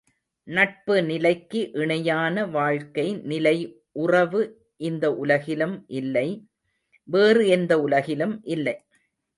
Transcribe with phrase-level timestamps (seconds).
[0.47, 3.55] நட்பு நிலைக்கு இணையான வாழ்க்கை நிலை
[4.03, 4.41] உறவு
[4.81, 6.27] இந்த உலகிலும் இல்லை
[7.09, 8.75] வேறு எந்த உலகிலும் இல்லை.